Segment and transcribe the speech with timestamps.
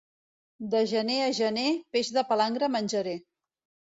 [0.71, 1.67] De gener a gener,
[1.97, 3.13] peix de palangre menjaré.